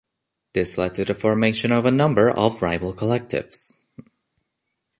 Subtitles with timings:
[0.55, 3.85] This led to the formation of a number of rival collectives.